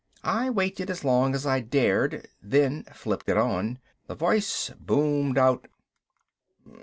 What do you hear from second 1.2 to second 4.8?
as I dared, then flipped it on. The voice